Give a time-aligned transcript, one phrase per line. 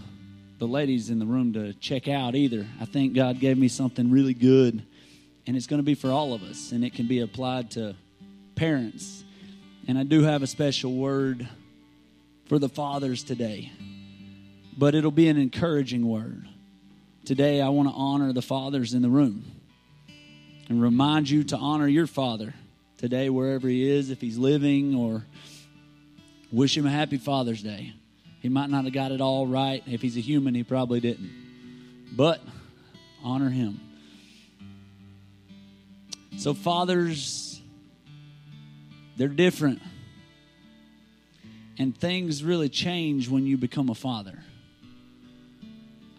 [0.60, 2.68] the ladies in the room to check out either.
[2.80, 4.84] I think God gave me something really good,
[5.48, 7.96] and it's going to be for all of us, and it can be applied to
[8.54, 9.24] parents.
[9.88, 11.50] And I do have a special word
[12.48, 13.72] for the fathers today
[14.78, 16.48] but it'll be an encouraging word.
[17.26, 19.46] Today, I want to honor the fathers in the room
[20.70, 22.54] and remind you to honor your father
[22.98, 25.26] today, wherever he is, if he's living, or
[26.52, 27.94] wish him a happy Father's Day.
[28.42, 29.84] He might not have got it all right.
[29.88, 31.32] If he's a human, he probably didn't.
[32.12, 32.42] But
[33.24, 33.80] honor him.
[36.38, 37.62] So, fathers,
[39.16, 39.82] they're different.
[41.78, 44.40] And things really change when you become a father.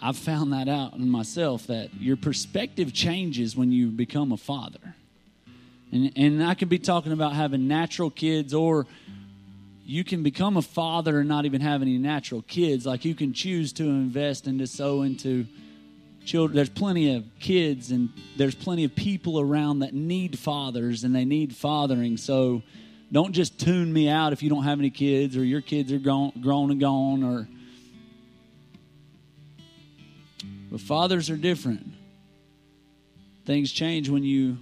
[0.00, 4.96] I've found that out in myself that your perspective changes when you become a father.
[5.92, 8.86] And, and I could be talking about having natural kids, or
[9.84, 12.86] you can become a father and not even have any natural kids.
[12.86, 15.46] Like you can choose to invest and to sow into
[16.24, 16.56] children.
[16.56, 21.24] There's plenty of kids, and there's plenty of people around that need fathers and they
[21.24, 22.16] need fathering.
[22.16, 22.62] So
[23.10, 25.98] don't just tune me out if you don't have any kids, or your kids are
[25.98, 27.48] grown, grown and gone, or
[30.72, 31.86] But fathers are different.
[33.44, 34.56] Things change when you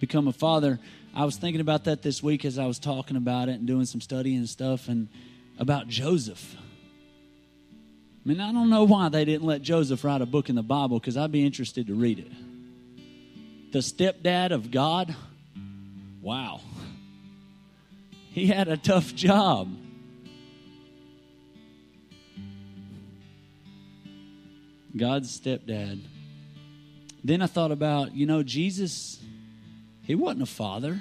[0.00, 0.80] become a father.
[1.14, 3.84] I was thinking about that this week as I was talking about it and doing
[3.84, 5.08] some study and stuff and
[5.58, 6.56] about Joseph.
[8.24, 10.62] I mean, I don't know why they didn't let Joseph write a book in the
[10.62, 12.30] Bible because I'd be interested to read it.
[13.72, 15.14] The stepdad of God?
[16.20, 16.60] Wow.
[18.30, 19.76] He had a tough job.
[24.96, 26.00] God's stepdad.
[27.24, 29.18] Then I thought about, you know, Jesus,
[30.10, 31.00] he wasn't a father.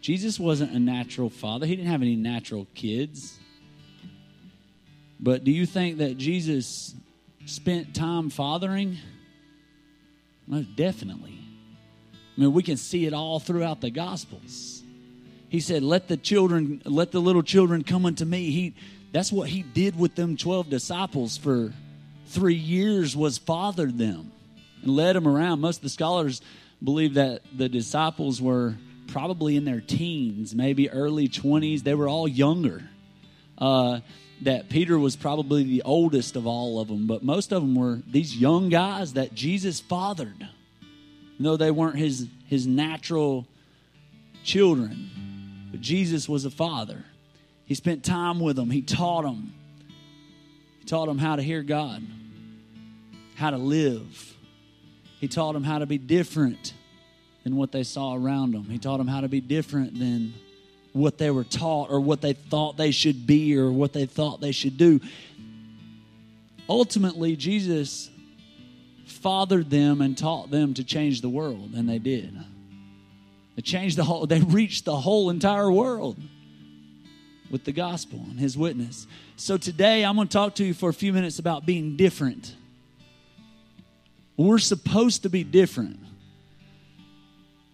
[0.00, 1.66] Jesus wasn't a natural father.
[1.66, 3.38] He didn't have any natural kids.
[5.20, 6.96] But do you think that Jesus
[7.46, 8.98] spent time fathering?
[10.48, 11.38] Most definitely.
[12.36, 14.82] I mean, we can see it all throughout the Gospels.
[15.48, 18.74] He said, "Let the children, let the little children come unto me." He,
[19.12, 21.72] that's what he did with them twelve disciples for
[22.26, 24.32] three years was fathered them
[24.82, 25.60] and led them around.
[25.60, 26.42] Most of the scholars
[26.82, 28.76] believe that the disciples were
[29.08, 31.82] probably in their teens, maybe early 20s.
[31.82, 32.82] They were all younger.
[33.58, 34.00] Uh,
[34.42, 38.00] that Peter was probably the oldest of all of them, but most of them were
[38.08, 40.48] these young guys that Jesus fathered.
[41.38, 43.46] Though they weren't his, his natural
[44.42, 47.04] children, but Jesus was a father.
[47.66, 49.54] He spent time with them, he taught them.
[50.80, 52.02] He taught them how to hear God
[53.42, 54.36] how to live.
[55.20, 56.74] He taught them how to be different
[57.44, 58.64] than what they saw around them.
[58.64, 60.34] He taught them how to be different than
[60.92, 64.40] what they were taught or what they thought they should be or what they thought
[64.40, 65.00] they should do.
[66.68, 68.10] Ultimately, Jesus
[69.06, 72.36] fathered them and taught them to change the world, and they did.
[73.56, 76.18] They changed the whole, they reached the whole entire world
[77.50, 79.06] with the gospel and his witness.
[79.36, 82.54] So today I'm going to talk to you for a few minutes about being different.
[84.36, 86.00] We're supposed to be different.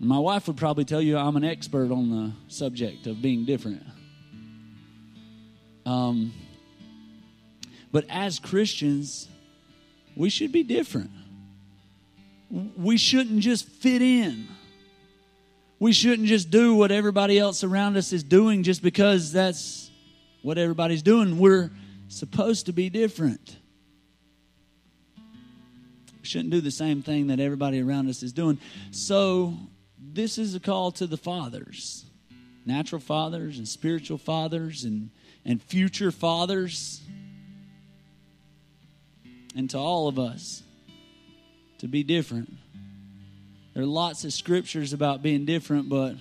[0.00, 3.83] My wife would probably tell you I'm an expert on the subject of being different.
[5.85, 6.33] Um,
[7.91, 9.29] But as Christians,
[10.15, 11.11] we should be different.
[12.77, 14.47] We shouldn't just fit in.
[15.81, 19.91] We shouldn't just do what everybody else around us is doing just because that's
[20.43, 21.39] what everybody's doing.
[21.39, 21.71] We're
[22.09, 23.56] supposed to be different.
[26.21, 28.59] We shouldn't do the same thing that everybody around us is doing.
[28.91, 29.55] So,
[30.19, 32.05] this is a call to the fathers
[32.67, 35.11] natural fathers and spiritual fathers and,
[35.47, 37.00] and future fathers
[39.56, 40.62] and to all of us
[41.79, 42.53] to be different.
[43.73, 46.17] There are lots of scriptures about being different, but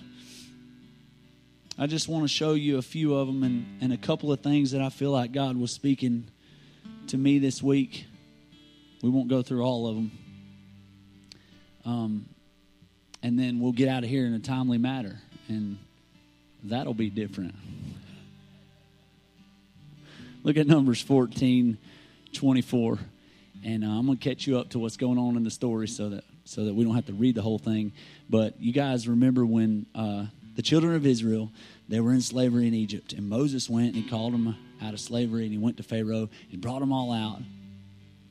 [1.76, 4.40] I just want to show you a few of them and, and a couple of
[4.40, 6.30] things that I feel like God was speaking
[7.08, 8.06] to me this week.
[9.02, 10.12] We won't go through all of them.
[11.84, 12.28] Um,
[13.22, 15.78] and then we'll get out of here in a timely manner, and
[16.64, 17.54] that'll be different.
[20.44, 21.78] Look at Numbers 14
[22.32, 22.98] 24
[23.64, 25.88] and uh, I'm going to catch you up to what's going on in the story
[25.88, 27.92] so that so that we don't have to read the whole thing.
[28.30, 30.26] But you guys remember when uh,
[30.56, 31.50] the children of Israel
[31.88, 35.00] they were in slavery in Egypt, and Moses went and he called them out of
[35.00, 37.40] slavery, and he went to Pharaoh and brought them all out.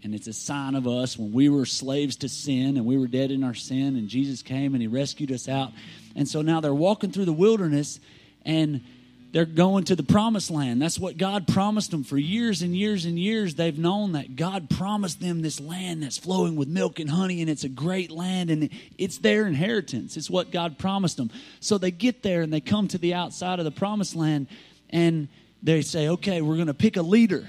[0.08, 3.08] And it's a sign of us when we were slaves to sin and we were
[3.08, 5.74] dead in our sin, and Jesus came and he rescued us out.
[6.16, 8.00] And so now they're walking through the wilderness,
[8.46, 8.86] and
[9.34, 10.82] they're going to the promised land.
[10.82, 13.56] That's what God promised them for years and years and years.
[13.56, 17.50] They've known that God promised them this land that's flowing with milk and honey, and
[17.50, 20.16] it's a great land, and it's their inheritance.
[20.16, 21.32] It's what God promised them.
[21.60, 24.48] So they get there and they come to the outside of the promised land,
[24.90, 25.28] and
[25.62, 27.46] they say, Okay, we're going to pick a leader,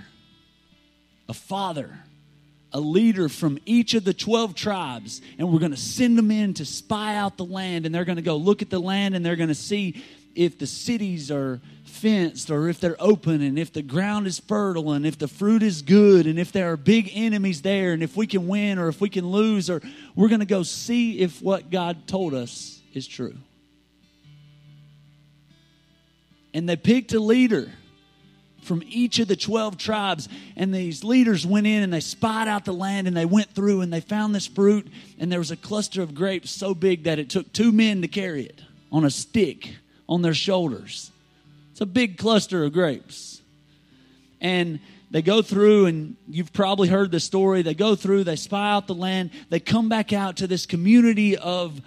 [1.28, 2.00] a father,
[2.72, 6.54] a leader from each of the 12 tribes, and we're going to send them in
[6.54, 9.24] to spy out the land, and they're going to go look at the land, and
[9.24, 10.02] they're going to see
[10.34, 14.92] if the cities are fenced or if they're open and if the ground is fertile
[14.92, 18.16] and if the fruit is good and if there are big enemies there and if
[18.16, 19.82] we can win or if we can lose or
[20.14, 23.36] we're going to go see if what God told us is true.
[26.54, 27.72] And they picked a leader
[28.62, 30.28] from each of the 12 tribes.
[30.56, 33.80] And these leaders went in and they spied out the land and they went through
[33.80, 34.86] and they found this fruit.
[35.18, 38.08] And there was a cluster of grapes so big that it took two men to
[38.08, 38.60] carry it
[38.92, 39.74] on a stick
[40.08, 41.10] on their shoulders.
[41.72, 43.40] It's a big cluster of grapes.
[44.40, 47.62] And they go through, and you've probably heard the story.
[47.62, 51.36] They go through, they spy out the land, they come back out to this community
[51.36, 51.80] of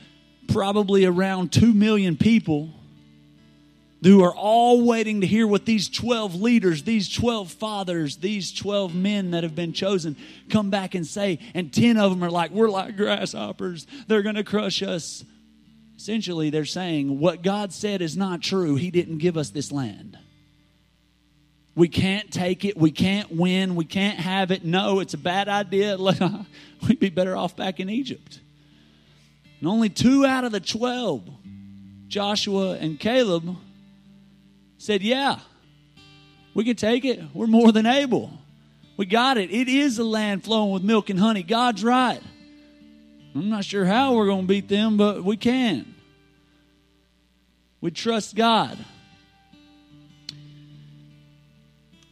[0.47, 2.69] probably around 2 million people
[4.03, 8.95] who are all waiting to hear what these 12 leaders, these 12 fathers, these 12
[8.95, 10.15] men that have been chosen
[10.50, 11.39] come back and say.
[11.53, 13.86] And 10 of them are like, We're like grasshoppers.
[14.07, 15.24] They're going to crush us.
[15.95, 18.75] Essentially, they're saying what God said is not true.
[18.75, 20.18] He didn't give us this land.
[21.75, 22.75] We can't take it.
[22.75, 23.75] We can't win.
[23.75, 24.65] We can't have it.
[24.65, 25.97] No, it's a bad idea.
[26.88, 28.39] We'd be better off back in Egypt.
[29.59, 31.21] And only two out of the 12,
[32.07, 33.56] Joshua and Caleb,
[34.81, 35.39] said, Yeah,
[36.54, 37.22] we can take it.
[37.33, 38.31] We're more than able.
[38.98, 39.51] We got it.
[39.51, 41.44] It is a land flowing with milk and honey.
[41.44, 42.22] God's right.
[43.33, 45.95] I'm not sure how we're going to beat them, but we can.
[47.80, 48.78] We trust God.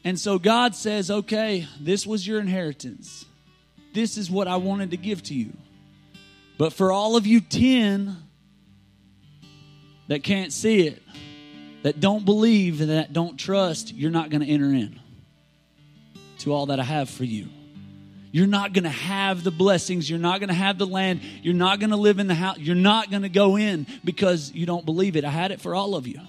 [0.04, 3.26] And so God says, okay, this was your inheritance.
[3.94, 5.52] This is what I wanted to give to you.
[6.58, 8.16] But for all of you 10
[10.08, 11.04] that can't see it,
[11.84, 15.00] that don't believe, and that don't trust, you're not going to enter in
[16.40, 17.48] to all that I have for you.
[18.32, 20.10] You're not going to have the blessings.
[20.10, 21.22] You're not going to have the land.
[21.42, 22.60] You're not going to live in the house.
[22.60, 25.26] You're not going to go in because you don't believe it.
[25.26, 26.22] I had it for all of you.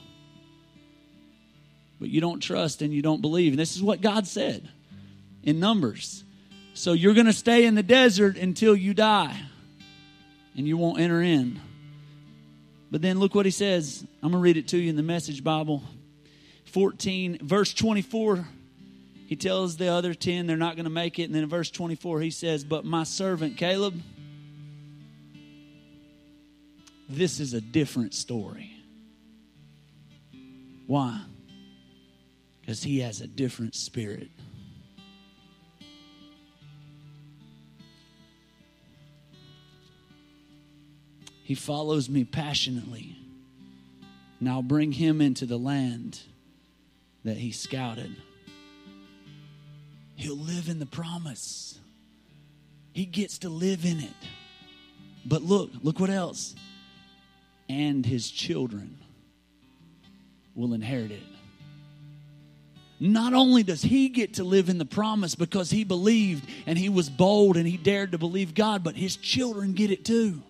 [2.00, 3.52] But you don't trust and you don't believe.
[3.52, 4.66] And this is what God said
[5.42, 6.24] in Numbers.
[6.72, 9.38] So you're going to stay in the desert until you die
[10.56, 11.60] and you won't enter in.
[12.90, 14.04] But then look what he says.
[14.22, 15.82] I'm going to read it to you in the Message Bible.
[16.66, 18.46] 14, verse 24
[19.30, 21.22] he tells the other 10 they're not going to make it.
[21.22, 23.94] And then in verse 24, he says, But my servant Caleb,
[27.08, 28.72] this is a different story.
[30.88, 31.20] Why?
[32.60, 34.30] Because he has a different spirit.
[41.50, 43.16] He follows me passionately.
[44.38, 46.20] And I'll bring him into the land
[47.24, 48.14] that he scouted.
[50.14, 51.76] He'll live in the promise.
[52.92, 54.14] He gets to live in it.
[55.26, 56.54] But look, look what else.
[57.68, 58.96] And his children
[60.54, 61.22] will inherit it.
[63.00, 66.88] not only does he get to live in the promise because he believed and he
[66.88, 70.44] was bold and he dared to believe God, but his children get it too.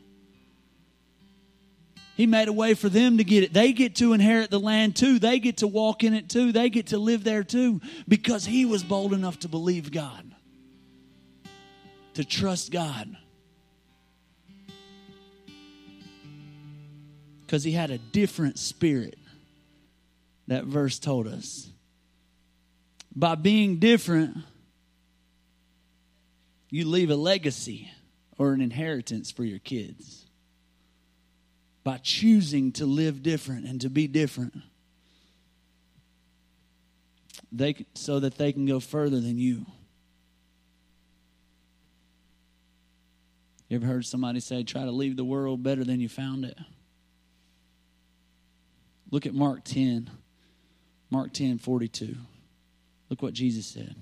[2.20, 3.54] He made a way for them to get it.
[3.54, 5.18] They get to inherit the land too.
[5.18, 6.52] They get to walk in it too.
[6.52, 10.30] They get to live there too because he was bold enough to believe God,
[12.12, 13.16] to trust God.
[17.40, 19.16] Because he had a different spirit,
[20.46, 21.70] that verse told us
[23.16, 24.36] by being different,
[26.68, 27.90] you leave a legacy
[28.36, 30.19] or an inheritance for your kids.
[31.90, 34.54] By choosing to live different and to be different,
[37.50, 39.66] they, so that they can go further than you.
[43.68, 46.56] You ever heard somebody say, try to leave the world better than you found it?
[49.10, 50.08] Look at Mark 10.
[51.10, 52.14] Mark 10, 42.
[53.08, 53.96] Look what Jesus said.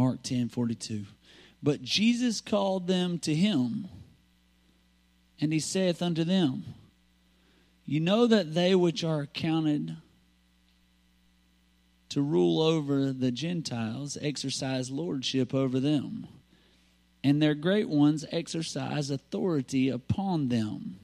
[0.00, 1.04] Mark 10 42.
[1.62, 3.86] But Jesus called them to him,
[5.38, 6.64] and he saith unto them,
[7.84, 9.98] You know that they which are counted
[12.08, 16.26] to rule over the Gentiles exercise lordship over them
[17.22, 20.98] and their great ones exercise authority upon them.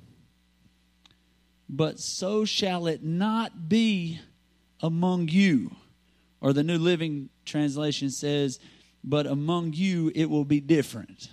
[1.69, 4.21] But so shall it not be
[4.81, 5.77] among you.
[6.41, 8.59] Or the New Living Translation says,
[9.07, 11.29] But among you it will be different.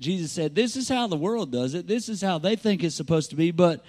[0.00, 1.86] Jesus said, This is how the world does it.
[1.86, 3.50] This is how they think it's supposed to be.
[3.50, 3.84] But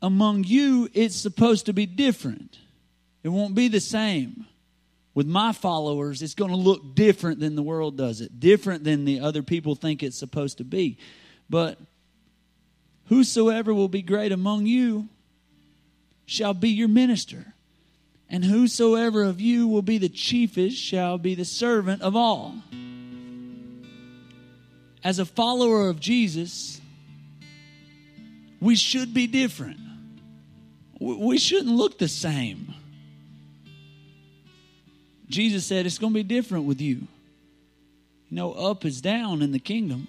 [0.00, 2.58] among you, it's supposed to be different.
[3.24, 4.46] It won't be the same
[5.14, 9.04] with my followers, it's going to look different than the world does it, different than
[9.04, 10.96] the other people think it's supposed to be.
[11.50, 11.78] But
[13.08, 15.08] whosoever will be great among you
[16.24, 17.52] shall be your minister,
[18.32, 22.54] and whosoever of you will be the chiefest shall be the servant of all.
[25.04, 26.80] As a follower of Jesus,
[28.58, 29.78] we should be different.
[30.98, 32.72] We shouldn't look the same.
[35.28, 37.06] Jesus said it's going to be different with you.
[38.30, 40.08] You know, up is down in the kingdom.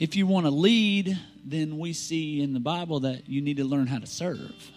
[0.00, 3.64] If you want to lead, then we see in the Bible that you need to
[3.64, 4.72] learn how to serve.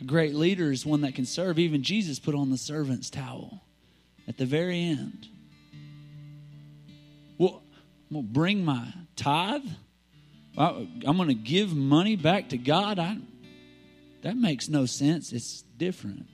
[0.00, 1.58] A great leader is one that can serve.
[1.58, 3.62] Even Jesus put on the servant's towel
[4.26, 5.28] at the very end.
[7.36, 7.62] Well,
[8.08, 9.66] I'm going to bring my tithe.
[10.56, 12.98] I'm going to give money back to God.
[12.98, 13.18] I,
[14.22, 15.32] that makes no sense.
[15.32, 16.26] It's different.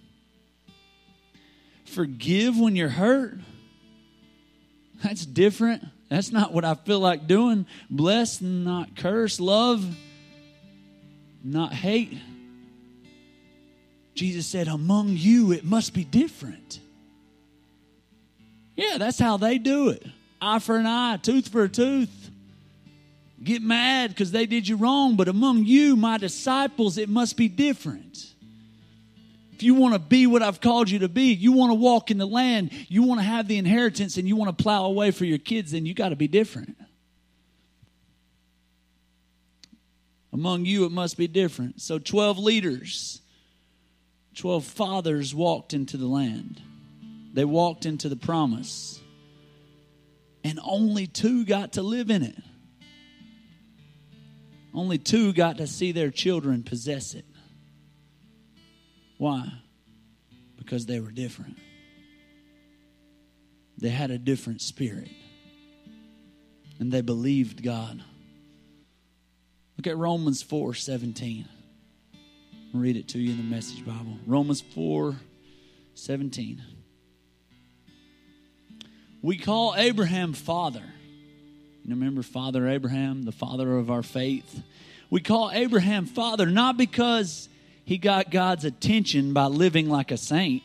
[1.84, 3.34] Forgive when you're hurt.
[5.02, 5.84] That's different.
[6.08, 7.66] That's not what I feel like doing.
[7.90, 9.38] Bless, not curse.
[9.40, 9.84] Love,
[11.44, 12.18] not hate.
[14.16, 16.80] Jesus said, Among you, it must be different.
[18.74, 20.04] Yeah, that's how they do it.
[20.40, 22.30] Eye for an eye, tooth for a tooth.
[23.42, 27.48] Get mad because they did you wrong, but among you, my disciples, it must be
[27.48, 28.34] different.
[29.52, 32.10] If you want to be what I've called you to be, you want to walk
[32.10, 35.10] in the land, you want to have the inheritance, and you want to plow away
[35.10, 36.76] for your kids, then you got to be different.
[40.32, 41.80] Among you, it must be different.
[41.80, 43.22] So, 12 leaders,
[44.36, 46.60] 12 fathers walked into the land.
[47.32, 49.00] They walked into the promise.
[50.44, 52.36] And only two got to live in it.
[54.72, 57.24] Only two got to see their children possess it.
[59.16, 59.50] Why?
[60.58, 61.56] Because they were different.
[63.78, 65.08] They had a different spirit.
[66.78, 68.02] And they believed God.
[69.78, 71.48] Look at Romans 4 17.
[72.72, 74.18] Read it to you in the message Bible.
[74.26, 75.16] Romans 4
[75.94, 76.62] 17.
[79.22, 80.82] We call Abraham father.
[81.84, 84.62] You remember Father Abraham, the father of our faith?
[85.08, 87.48] We call Abraham father not because
[87.84, 90.64] he got God's attention by living like a saint,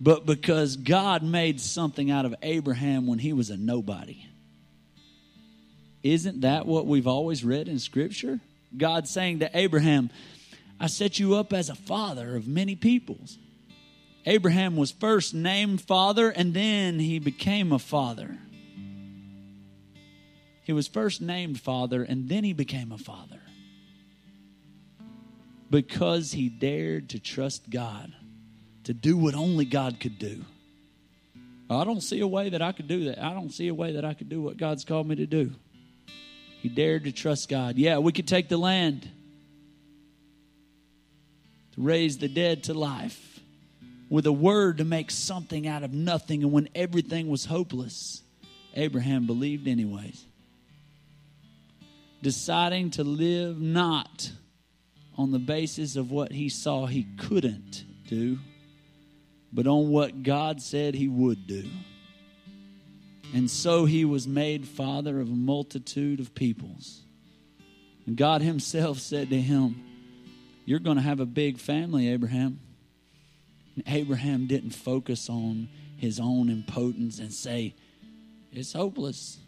[0.00, 4.24] but because God made something out of Abraham when he was a nobody.
[6.02, 8.40] Isn't that what we've always read in Scripture?
[8.76, 10.10] God saying to Abraham,
[10.80, 13.38] I set you up as a father of many peoples.
[14.24, 18.38] Abraham was first named father and then he became a father.
[20.62, 23.40] He was first named father and then he became a father
[25.68, 28.12] because he dared to trust God
[28.84, 30.44] to do what only God could do.
[31.68, 33.22] I don't see a way that I could do that.
[33.22, 35.52] I don't see a way that I could do what God's called me to do.
[36.62, 37.76] He dared to trust God.
[37.76, 39.08] Yeah, we could take the land
[41.74, 43.40] to raise the dead to life
[44.08, 46.42] with a word to make something out of nothing.
[46.42, 48.22] And when everything was hopeless,
[48.74, 50.24] Abraham believed anyways.
[52.22, 54.30] Deciding to live not
[55.16, 58.38] on the basis of what he saw he couldn't do,
[59.52, 61.64] but on what God said he would do.
[63.32, 67.02] And so he was made father of a multitude of peoples.
[68.06, 69.84] And God himself said to him,
[70.64, 72.60] You're going to have a big family, Abraham.
[73.74, 77.74] And Abraham didn't focus on his own impotence and say,
[78.52, 79.38] It's hopeless.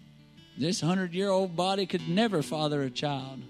[0.59, 3.41] This hundred year old body could never father a child.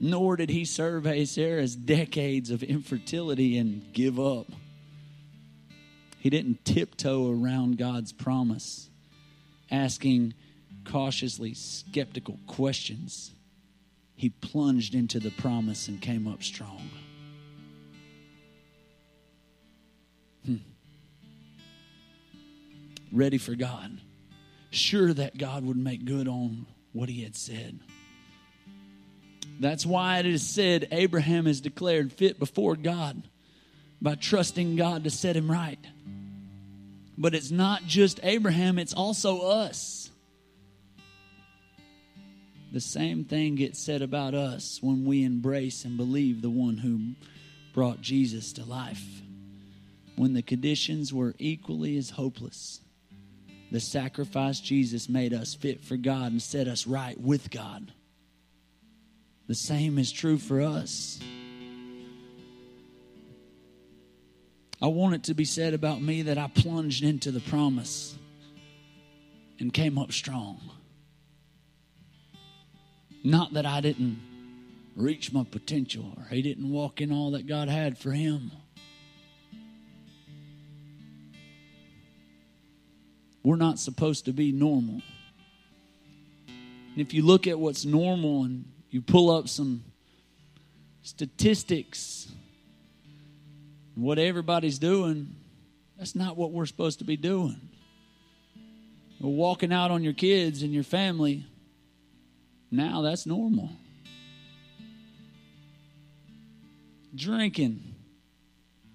[0.00, 4.46] Nor did he survey Sarah's decades of infertility and give up.
[6.18, 8.88] He didn't tiptoe around God's promise,
[9.70, 10.34] asking
[10.84, 13.32] cautiously skeptical questions.
[14.18, 16.90] He plunged into the promise and came up strong.
[20.44, 20.56] Hmm.
[23.12, 24.00] Ready for God.
[24.70, 27.78] Sure that God would make good on what he had said.
[29.60, 33.22] That's why it is said Abraham is declared fit before God
[34.02, 35.78] by trusting God to set him right.
[37.16, 39.97] But it's not just Abraham, it's also us.
[42.70, 47.14] The same thing gets said about us when we embrace and believe the one who
[47.72, 49.04] brought Jesus to life.
[50.16, 52.80] When the conditions were equally as hopeless,
[53.70, 57.92] the sacrifice Jesus made us fit for God and set us right with God.
[59.46, 61.20] The same is true for us.
[64.80, 68.16] I want it to be said about me that I plunged into the promise
[69.58, 70.60] and came up strong.
[73.28, 74.18] Not that I didn't
[74.96, 78.50] reach my potential or he didn't walk in all that God had for him.
[83.42, 85.02] We're not supposed to be normal.
[86.46, 89.84] And if you look at what's normal and you pull up some
[91.02, 92.32] statistics
[93.94, 95.36] what everybody's doing,
[95.98, 97.60] that's not what we're supposed to be doing.
[99.20, 101.44] We're walking out on your kids and your family,
[102.70, 103.70] now that's normal.
[107.14, 107.94] Drinking,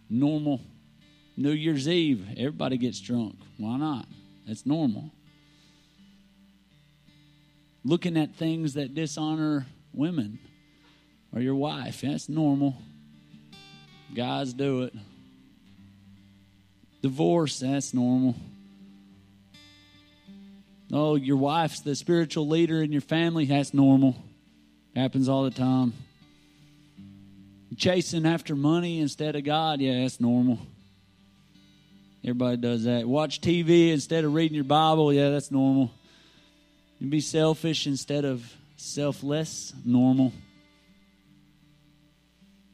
[0.10, 0.62] normal.
[1.36, 3.36] New Year's Eve, everybody gets drunk.
[3.58, 4.06] Why not?
[4.48, 5.12] That's normal.
[7.84, 10.40] Looking at things that dishonor women
[11.34, 12.76] or your wife, that's normal.
[14.14, 14.94] Guys do it.
[17.02, 18.36] Divorce, that's normal.
[20.96, 24.16] Oh, your wife's the spiritual leader in your family, that's normal.
[24.96, 25.92] Happens all the time.
[27.76, 30.60] Chasing after money instead of God, yeah, that's normal.
[32.24, 33.08] Everybody does that.
[33.08, 35.92] Watch TV instead of reading your Bible, yeah, that's normal.
[37.00, 40.32] You be selfish instead of selfless, normal.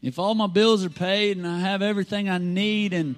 [0.02, 3.16] If all my bills are paid and I have everything I need and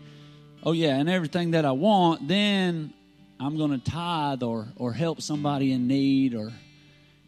[0.64, 2.94] oh yeah, and everything that I want, then
[3.42, 6.52] I'm going to tithe or or help somebody in need or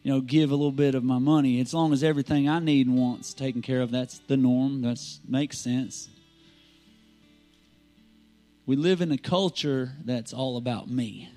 [0.02, 1.60] you know give a little bit of my money.
[1.60, 4.82] As long as everything I need and want's taken care of, that's the norm.
[4.82, 6.08] That's makes sense.
[8.66, 11.30] We live in a culture that's all about me.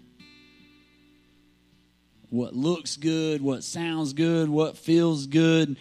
[2.30, 5.78] What looks good, what sounds good, what feels good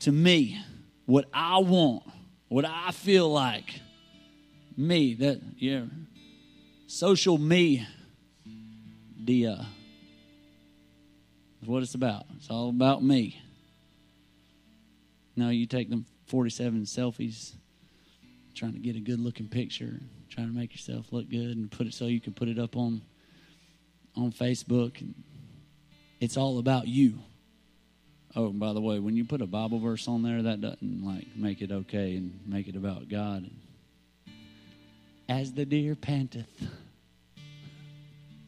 [0.00, 0.60] to me
[1.06, 2.02] what I want,
[2.48, 3.80] what I feel like.
[4.76, 5.84] Me, that, yeah.
[6.86, 7.86] Social me,
[9.28, 9.64] uh,
[11.64, 12.26] what it's about.
[12.36, 13.40] It's all about me.
[15.34, 17.52] Now you take them 47 selfies,
[18.54, 21.86] trying to get a good looking picture, trying to make yourself look good and put
[21.86, 23.02] it so you can put it up on
[24.16, 25.04] on Facebook.
[26.20, 27.18] It's all about you.
[28.34, 31.26] Oh, by the way, when you put a Bible verse on there, that doesn't like
[31.36, 33.50] make it okay and make it about God.
[35.28, 36.48] As the deer panteth.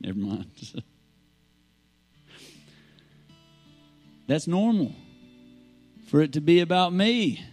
[0.00, 0.82] Never mind.
[4.26, 4.94] That's normal
[6.06, 7.44] for it to be about me.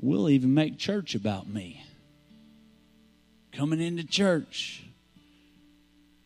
[0.00, 1.82] We'll even make church about me.
[3.52, 4.82] Coming into church.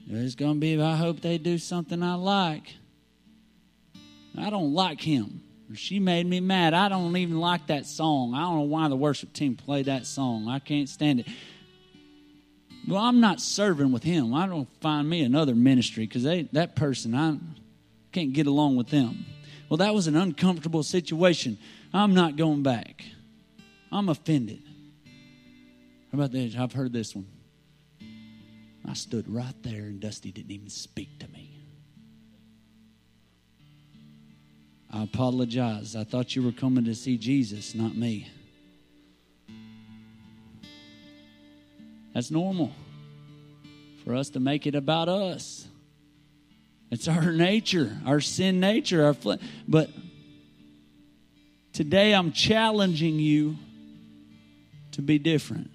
[0.08, 2.74] It's going to be, I hope they do something I like.
[4.36, 5.42] I don't like him.
[5.74, 6.74] She made me mad.
[6.74, 8.34] I don't even like that song.
[8.34, 10.48] I don't know why the worship team played that song.
[10.48, 11.28] I can't stand it.
[12.88, 14.34] Well, I'm not serving with him.
[14.34, 17.38] I don't find me another ministry because that person, I
[18.10, 19.26] can't get along with them.
[19.68, 21.58] Well, that was an uncomfortable situation.
[21.94, 23.04] I'm not going back.
[23.92, 24.62] I'm offended.
[26.10, 26.56] How about this?
[26.56, 27.26] I've heard this one.
[28.88, 31.46] I stood right there and Dusty didn't even speak to me.
[34.92, 35.94] I apologize.
[35.94, 38.28] I thought you were coming to see Jesus, not me.
[42.12, 42.72] That's normal
[44.04, 45.66] for us to make it about us.
[46.90, 49.38] It's our nature, our sin nature, our flesh.
[49.68, 49.90] But
[51.72, 53.56] today I'm challenging you
[54.92, 55.70] to be different.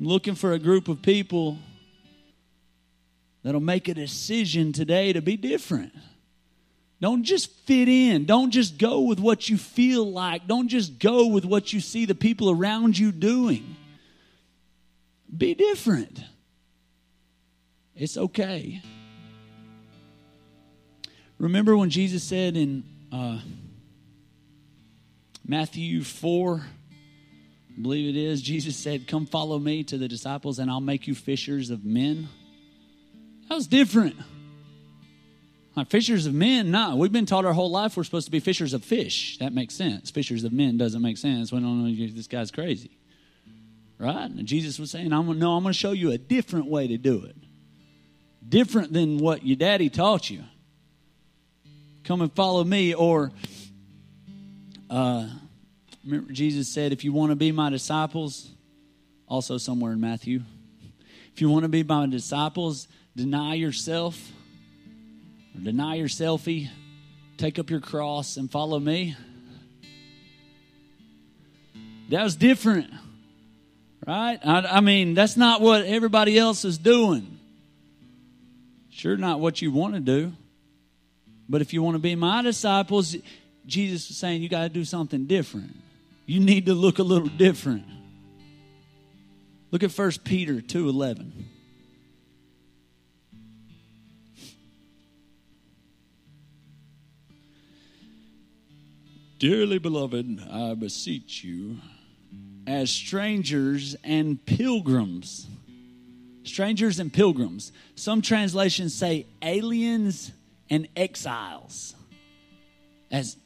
[0.00, 1.58] I'm looking for a group of people
[3.44, 5.92] that'll make a decision today to be different.
[7.00, 8.26] Don't just fit in.
[8.26, 10.46] Don't just go with what you feel like.
[10.46, 13.76] Don't just go with what you see the people around you doing.
[15.36, 16.20] Be different.
[17.94, 18.82] It's okay.
[21.38, 23.40] Remember when Jesus said in uh,
[25.46, 30.70] Matthew 4, I believe it is, Jesus said, Come follow me to the disciples, and
[30.70, 32.28] I'll make you fishers of men.
[33.48, 34.16] That was different.
[35.74, 36.96] Like fishers of men, no.
[36.96, 39.38] We've been taught our whole life we're supposed to be fishers of fish.
[39.38, 40.10] That makes sense.
[40.10, 41.50] Fishers of men doesn't make sense.
[41.50, 42.98] We don't know this guy's crazy.
[43.98, 44.30] Right?
[44.30, 46.98] And Jesus was saying, I'm, no, I'm going to show you a different way to
[46.98, 47.36] do it.
[48.48, 50.42] Different than what your daddy taught you.
[52.04, 52.94] Come and follow me.
[52.94, 53.30] Or,
[54.90, 55.28] uh,
[56.04, 58.50] remember, Jesus said, if you want to be my disciples,
[59.28, 60.42] also somewhere in Matthew,
[61.32, 64.20] if you want to be my disciples, deny yourself,
[65.60, 66.68] deny your selfie,
[67.38, 69.16] take up your cross, and follow me.
[72.10, 72.90] That was different,
[74.06, 74.38] right?
[74.44, 77.38] I, I mean, that's not what everybody else is doing.
[78.90, 80.32] Sure, not what you want to do.
[81.48, 83.16] But if you want to be my disciples,
[83.66, 85.76] Jesus is saying you got to do something different.
[86.26, 87.84] You need to look a little different.
[89.70, 91.32] Look at 1 Peter 2:11.
[99.38, 101.78] Dearly beloved, I beseech you,
[102.66, 105.46] as strangers and pilgrims.
[106.44, 107.72] Strangers and pilgrims.
[107.94, 110.32] Some translations say aliens
[110.70, 111.94] and exiles.
[113.10, 113.36] As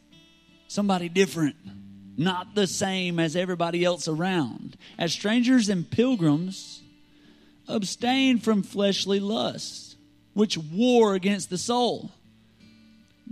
[0.68, 1.56] somebody different,
[2.16, 4.76] not the same as everybody else around.
[4.98, 6.82] As strangers and pilgrims,
[7.68, 9.96] abstain from fleshly lusts,
[10.34, 12.12] which war against the soul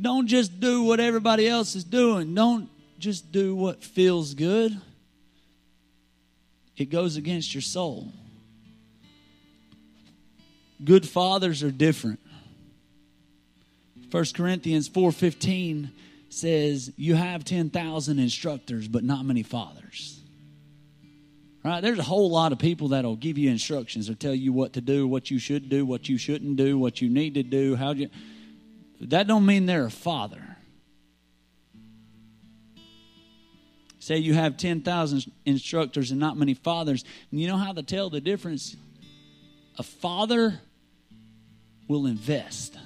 [0.00, 2.34] don't just do what everybody else is doing.
[2.34, 2.68] Don't
[2.98, 4.80] just do what feels good.
[6.76, 8.12] It goes against your soul.
[10.82, 12.20] Good fathers are different.
[14.10, 15.90] 1 Corinthians 4:15
[16.28, 20.20] says, "You have 10,000 instructors, but not many fathers."
[21.64, 21.80] Right?
[21.80, 24.80] There's a whole lot of people that'll give you instructions or tell you what to
[24.80, 27.92] do, what you should do, what you shouldn't do, what you need to do, how
[27.92, 28.10] you
[29.00, 30.53] that don't mean they're a father.
[34.04, 37.06] Say you have 10,000 instructors and not many fathers.
[37.30, 38.76] And you know how to tell the difference?
[39.78, 40.60] A father
[41.88, 42.76] will invest.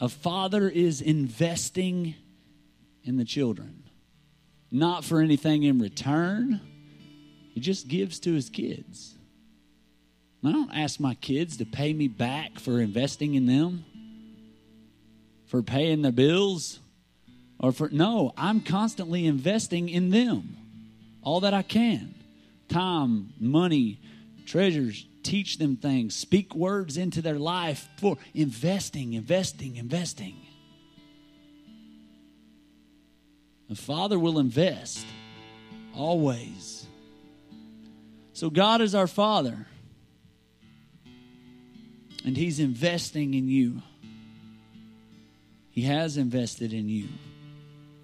[0.00, 2.14] A father is investing
[3.04, 3.82] in the children,
[4.70, 6.62] not for anything in return.
[7.52, 9.18] He just gives to his kids.
[10.42, 13.84] I don't ask my kids to pay me back for investing in them
[15.44, 16.80] for paying the bills
[17.58, 20.56] or for no i'm constantly investing in them.
[21.22, 22.14] All that i can.
[22.68, 24.00] Time money
[24.46, 26.14] treasures teach them things.
[26.14, 30.36] Speak words into their life for investing investing investing.
[33.68, 35.04] The father will invest
[35.94, 36.86] always.
[38.32, 39.66] So god is our father
[42.24, 43.82] and he's investing in you.
[45.70, 47.08] He has invested in you.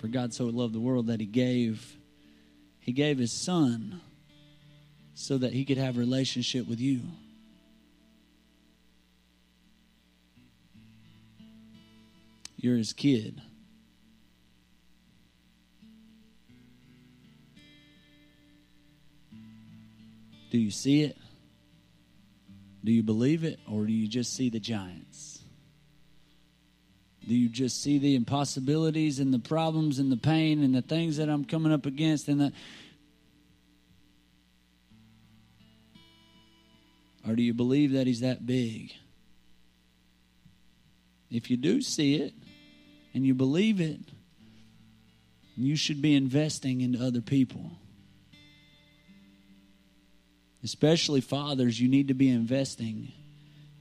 [0.05, 1.97] For God so loved the world that He gave,
[2.79, 4.03] He gave His Son
[5.15, 7.01] so that He could have relationship with you.
[12.59, 13.41] You're His kid.
[20.51, 21.17] Do you see it?
[22.85, 23.59] Do you believe it?
[23.67, 25.34] Or do you just see the giants?
[27.27, 31.17] Do you just see the impossibilities and the problems and the pain and the things
[31.17, 32.53] that I'm coming up against and the
[37.27, 38.93] Or do you believe that He's that big?
[41.31, 42.35] If you do see it
[43.15, 44.01] and you believe it,
[45.57, 47.73] you should be investing into other people.
[50.63, 53.13] Especially fathers, you need to be investing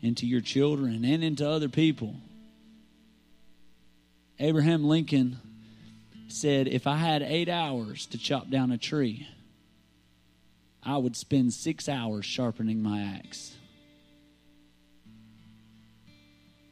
[0.02, 2.16] into your children and into other people.
[4.44, 5.40] Abraham Lincoln
[6.28, 9.26] said, If I had eight hours to chop down a tree,
[10.84, 13.56] I would spend six hours sharpening my axe.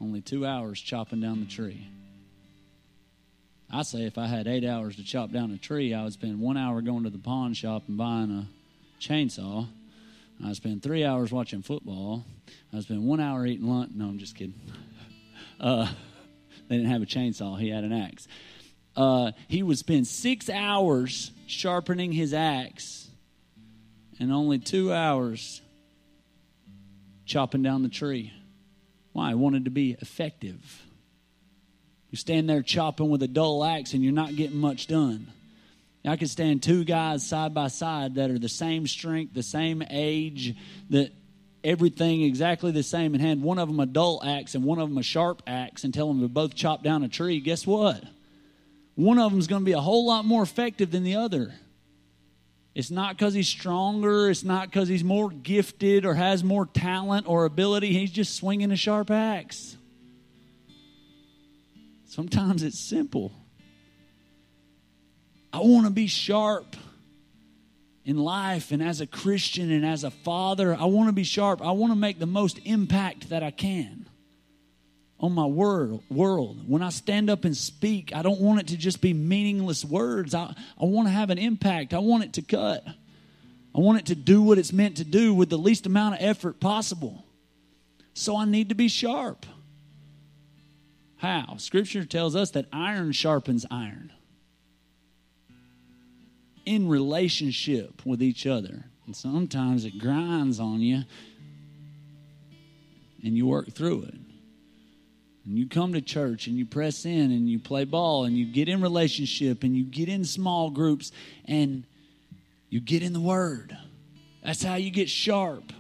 [0.02, 1.88] Only two hours chopping down the tree.
[3.72, 6.42] I say if I had eight hours to chop down a tree, I would spend
[6.42, 8.48] one hour going to the pawn shop and buying a
[9.02, 9.66] chainsaw.
[10.44, 12.26] I'd spend three hours watching football.
[12.74, 13.92] I'd spend one hour eating lunch.
[13.96, 14.60] No, I'm just kidding.
[15.58, 15.88] Uh,
[16.72, 18.30] they didn't have a chainsaw, he had an axe.
[18.96, 23.10] Uh, he would spend six hours sharpening his axe
[24.22, 25.62] and only two hours
[27.26, 28.32] chopping down the tree.
[29.12, 29.32] Why?
[29.32, 30.82] I wanted to be effective.
[32.10, 35.28] You stand there chopping with a dull axe and you're not getting much done.
[36.06, 39.84] I could stand two guys side by side that are the same strength, the same
[39.90, 40.56] age,
[40.90, 41.12] that
[41.64, 44.90] everything exactly the same, and hand one of them a dull axe and one of
[44.90, 47.40] them a sharp axe, and tell them to both chop down a tree.
[47.40, 48.04] Guess what?
[48.96, 51.54] One of them is going to be a whole lot more effective than the other.
[52.74, 54.30] It's not because he's stronger.
[54.30, 57.94] It's not because he's more gifted or has more talent or ability.
[57.94, 59.76] He's just swinging a sharp axe.
[62.06, 63.32] Sometimes it's simple.
[65.54, 66.78] I want to be sharp
[68.06, 70.76] in life and as a Christian and as a father.
[70.76, 71.62] I want to be sharp.
[71.62, 74.08] I want to make the most impact that I can
[75.20, 76.68] on my world, world.
[76.68, 80.34] When I stand up and speak, I don't want it to just be meaningless words.
[80.34, 81.94] I, I want to have an impact.
[81.94, 82.84] I want it to cut.
[83.74, 86.22] I want it to do what it's meant to do with the least amount of
[86.22, 87.24] effort possible.
[88.14, 89.46] So I need to be sharp.
[91.18, 91.56] How?
[91.58, 94.12] Scripture tells us that iron sharpens iron
[96.66, 98.86] in relationship with each other.
[99.06, 101.04] And sometimes it grinds on you
[103.24, 104.16] and you work through it.
[105.46, 108.46] And you come to church and you press in and you play ball and you
[108.46, 111.12] get in relationship and you get in small groups
[111.46, 111.84] and
[112.70, 113.76] you get in the Word.
[114.44, 115.74] That's how you get sharp.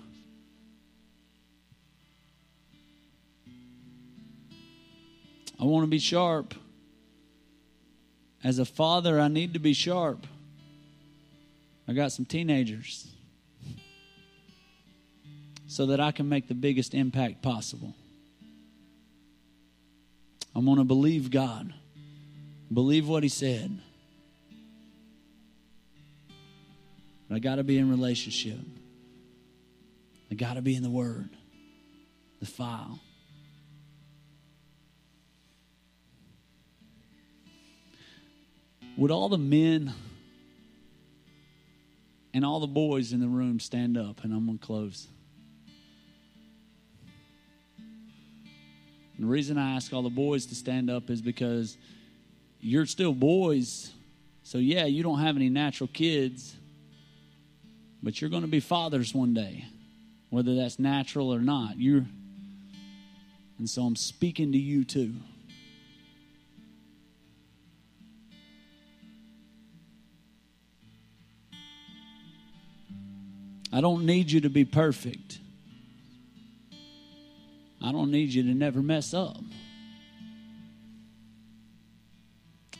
[5.59, 6.55] I want to be sharp.
[8.43, 10.25] As a father, I need to be sharp.
[11.91, 13.05] I got some teenagers
[15.67, 17.93] so that I can make the biggest impact possible.
[20.55, 21.73] I'm going to believe God,
[22.73, 23.77] believe what He said.
[27.27, 28.59] But I got to be in relationship.
[30.31, 31.31] I got to be in the Word,
[32.39, 33.01] the file.
[38.95, 39.93] Would all the men
[42.33, 45.07] and all the boys in the room stand up, and I'm going to close.
[49.21, 51.77] the reason I ask all the boys to stand up is because
[52.59, 53.91] you're still boys.
[54.41, 56.55] So, yeah, you don't have any natural kids,
[58.01, 59.65] but you're going to be fathers one day,
[60.31, 61.77] whether that's natural or not.
[61.77, 62.03] You're,
[63.59, 65.13] and so I'm speaking to you too.
[73.71, 75.39] I don't need you to be perfect.
[77.81, 79.37] I don't need you to never mess up.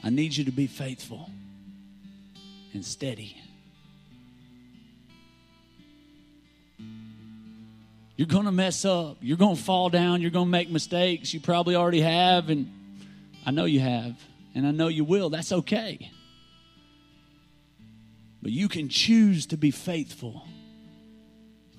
[0.04, 1.30] I need you to be faithful
[2.73, 3.38] and steady.
[8.15, 9.17] You're going to mess up.
[9.21, 10.21] You're going to fall down.
[10.21, 11.34] You're going to make mistakes.
[11.34, 12.71] You probably already have, and
[13.45, 14.15] I know you have,
[14.54, 15.32] and I know you will.
[15.32, 16.12] That's okay.
[18.43, 20.45] But you can choose to be faithful,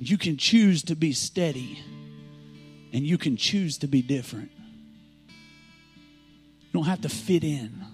[0.09, 1.83] you can choose to be steady
[2.93, 4.51] and you can choose to be different.
[5.29, 7.85] You don't have to fit in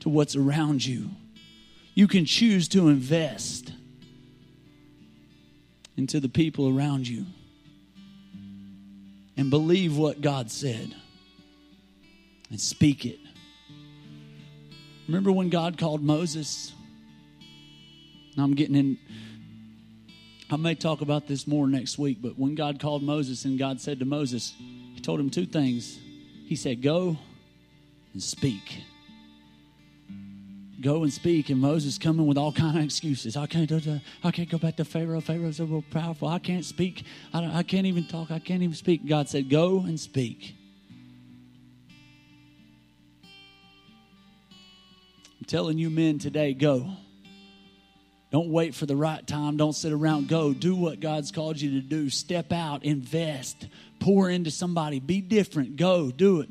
[0.00, 1.10] to what's around you.
[1.94, 3.72] You can choose to invest
[5.96, 7.26] into the people around you
[9.36, 10.94] and believe what God said
[12.50, 13.18] and speak it.
[15.06, 16.72] Remember when God called Moses?
[18.36, 18.98] Now I'm getting in
[20.52, 23.80] I may talk about this more next week, but when God called Moses and God
[23.80, 24.52] said to Moses,
[24.94, 25.98] He told him two things.
[26.46, 27.16] He said, Go
[28.12, 28.82] and speak.
[30.80, 31.50] go and speak.
[31.50, 33.36] And Moses coming with all kind of excuses.
[33.36, 33.70] I can't.
[33.70, 35.20] Uh, uh, I can't go back to Pharaoh.
[35.20, 36.26] Pharaoh's so powerful.
[36.26, 37.04] I can't speak.
[37.32, 38.32] I, I can't even talk.
[38.32, 39.06] I can't even speak.
[39.06, 40.56] God said, Go and speak.
[45.38, 46.90] I'm telling you men today, go.
[48.30, 49.56] Don't wait for the right time.
[49.56, 50.28] Don't sit around.
[50.28, 50.52] Go.
[50.52, 52.08] Do what God's called you to do.
[52.10, 52.84] Step out.
[52.84, 53.66] Invest.
[53.98, 55.00] Pour into somebody.
[55.00, 55.76] Be different.
[55.76, 56.10] Go.
[56.12, 56.48] Do it.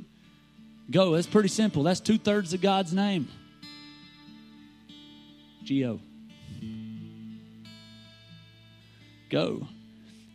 [0.91, 1.13] Go.
[1.13, 1.83] That's pretty simple.
[1.83, 3.29] That's two thirds of God's name.
[5.63, 6.01] Geo.
[9.29, 9.67] Go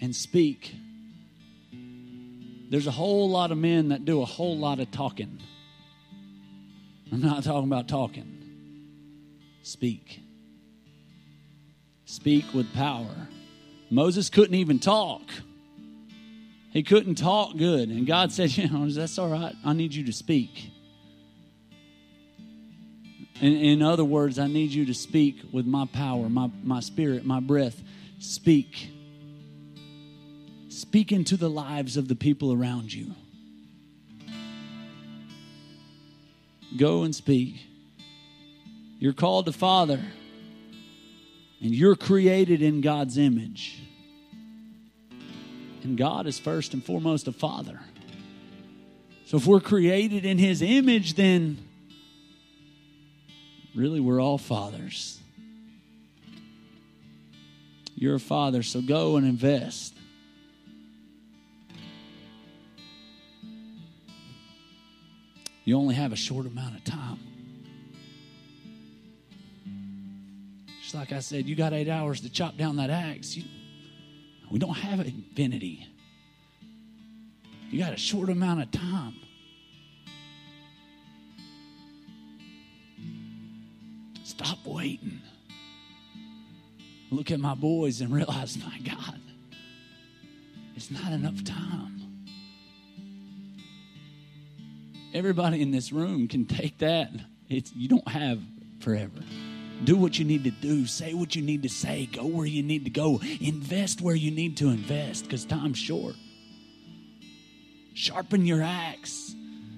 [0.01, 0.75] and speak.
[2.71, 5.41] There's a whole lot of men that do a whole lot of talking.
[7.13, 8.31] I'm not talking about talking.
[9.63, 10.24] Speak.
[12.05, 13.29] Speak with power.
[13.91, 15.23] Moses couldn't even talk.
[16.71, 17.89] He couldn't talk good.
[17.89, 19.55] And God said, You know, that's all right.
[19.65, 20.71] I need you to speak.
[23.41, 27.25] In, in other words, I need you to speak with my power, my, my spirit,
[27.25, 27.81] my breath.
[28.19, 28.91] Speak.
[30.69, 33.15] Speak into the lives of the people around you.
[36.77, 37.61] Go and speak.
[38.99, 40.01] You're called to Father,
[41.65, 43.83] and you're created in God's image.
[45.83, 47.81] And God is first and foremost a Father.
[49.25, 51.57] So if we're created in His image, then
[53.75, 55.19] really we're all fathers.
[57.95, 59.95] You're a father, so go and invest.
[65.65, 67.34] You only have a short amount of time.
[70.95, 73.37] Like I said, you got eight hours to chop down that axe.
[73.37, 73.45] You,
[74.51, 75.87] we don't have infinity.
[77.71, 79.15] You got a short amount of time.
[84.23, 85.21] Stop waiting.
[87.11, 89.21] Look at my boys and realize, my God,
[90.77, 92.01] it's not enough time.
[95.13, 97.11] Everybody in this room can take that.
[97.49, 98.41] It's you don't have
[98.81, 99.21] forever.
[99.85, 100.87] Do what you need to do.
[100.87, 102.07] Say what you need to say.
[102.07, 103.21] Go where you need to go.
[103.41, 106.15] Invest where you need to invest because time's short.
[107.93, 109.35] Sharpen your axe.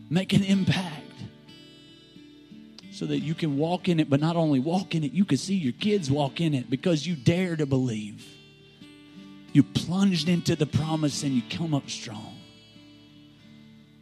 [0.09, 1.03] Make an impact
[2.93, 5.37] so that you can walk in it, but not only walk in it, you can
[5.37, 8.25] see your kids walk in it because you dare to believe.
[9.53, 12.39] You plunged into the promise and you come up strong.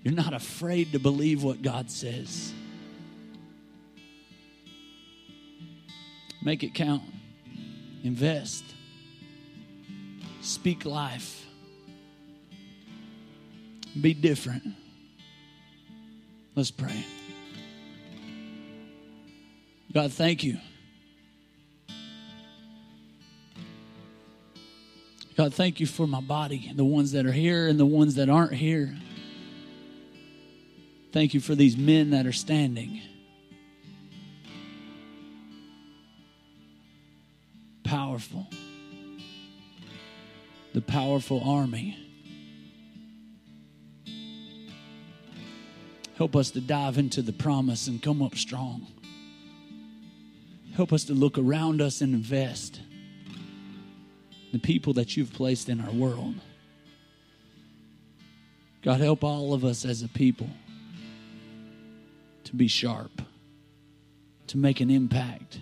[0.03, 2.53] You're not afraid to believe what God says.
[6.45, 7.03] Make it count.
[8.03, 8.65] Invest.
[10.43, 11.47] Speak life.
[13.99, 14.63] Be different.
[16.55, 17.05] Let's pray.
[19.93, 20.59] God, thank you.
[25.37, 28.29] God, thank you for my body, the ones that are here and the ones that
[28.29, 28.95] aren't here.
[31.13, 33.01] Thank you for these men that are standing.
[37.85, 38.49] Powerful.
[40.73, 41.99] The powerful army.
[46.17, 48.87] Help us to dive into the promise and come up strong.
[50.75, 52.81] Help us to look around us and invest
[54.53, 56.35] the people that you've placed in our world.
[58.83, 60.49] God, help all of us as a people
[62.45, 63.23] to be sharp,
[64.49, 65.59] to make an impact.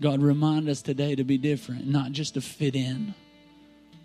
[0.00, 3.14] God, remind us today to be different, not just to fit in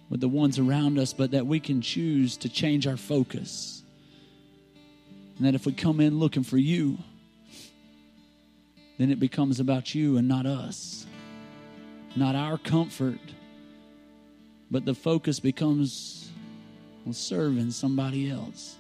[0.10, 3.82] with the ones around us, but that we can choose to change our focus.
[5.38, 6.98] And that if we come in looking for you,
[8.98, 11.06] then it becomes about you and not us,
[12.16, 13.20] not our comfort,
[14.70, 16.30] but the focus becomes
[17.06, 18.76] on serving somebody else.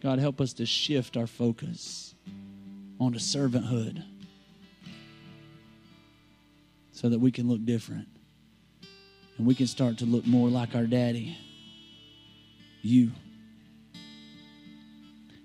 [0.00, 2.14] God, help us to shift our focus
[3.00, 4.04] onto servanthood
[6.92, 8.06] so that we can look different
[9.38, 11.36] and we can start to look more like our daddy,
[12.82, 13.10] you.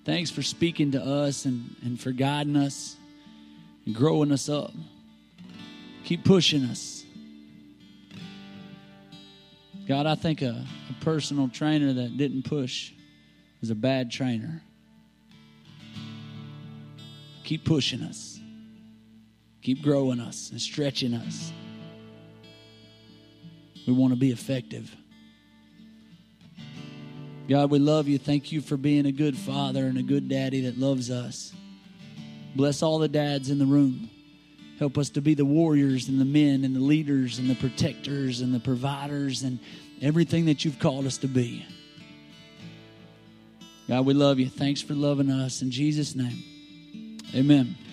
[0.04, 2.98] Thanks for speaking to us and, and for guiding us
[3.86, 4.74] and growing us up.
[6.04, 7.06] Keep pushing us.
[9.88, 12.92] God, I think a, a personal trainer that didn't push
[13.62, 14.62] is a bad trainer.
[17.46, 18.40] Keep pushing us.
[19.62, 21.54] Keep growing us and stretching us.
[23.88, 24.94] We want to be effective.
[27.48, 28.18] God, we love you.
[28.18, 31.54] Thank you for being a good father and a good daddy that loves us.
[32.56, 34.10] Bless all the dads in the room.
[34.80, 38.42] Help us to be the warriors and the men and the leaders and the protectors
[38.42, 39.60] and the providers and
[40.02, 41.64] everything that you've called us to be.
[43.88, 44.50] God, we love you.
[44.50, 45.62] Thanks for loving us.
[45.62, 46.44] In Jesus' name,
[47.36, 47.85] amen.